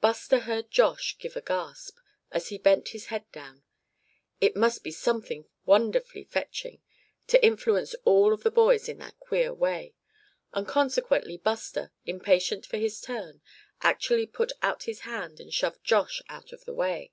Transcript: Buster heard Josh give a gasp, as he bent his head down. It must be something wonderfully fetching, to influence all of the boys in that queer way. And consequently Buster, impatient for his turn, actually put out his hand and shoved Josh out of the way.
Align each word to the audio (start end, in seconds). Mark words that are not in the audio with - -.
Buster 0.00 0.38
heard 0.38 0.70
Josh 0.70 1.18
give 1.18 1.34
a 1.34 1.40
gasp, 1.40 1.96
as 2.30 2.50
he 2.50 2.56
bent 2.56 2.90
his 2.90 3.06
head 3.06 3.24
down. 3.32 3.64
It 4.40 4.54
must 4.54 4.84
be 4.84 4.92
something 4.92 5.48
wonderfully 5.66 6.22
fetching, 6.22 6.80
to 7.26 7.44
influence 7.44 7.96
all 8.04 8.32
of 8.32 8.44
the 8.44 8.52
boys 8.52 8.88
in 8.88 8.98
that 8.98 9.18
queer 9.18 9.52
way. 9.52 9.96
And 10.54 10.68
consequently 10.68 11.36
Buster, 11.36 11.90
impatient 12.06 12.64
for 12.64 12.76
his 12.76 13.00
turn, 13.00 13.40
actually 13.80 14.26
put 14.26 14.52
out 14.62 14.84
his 14.84 15.00
hand 15.00 15.40
and 15.40 15.52
shoved 15.52 15.82
Josh 15.82 16.22
out 16.28 16.52
of 16.52 16.64
the 16.64 16.74
way. 16.74 17.12